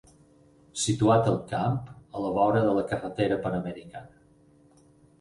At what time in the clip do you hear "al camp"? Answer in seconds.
1.33-1.77